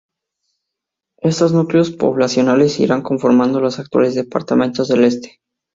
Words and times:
Estos 1.21 1.53
núcleos 1.53 1.91
poblacionales 1.91 2.79
irán 2.79 3.03
conformando 3.03 3.59
los 3.61 3.77
actuales 3.77 4.15
departamentos 4.15 4.87
del 4.87 5.03
este. 5.03 5.39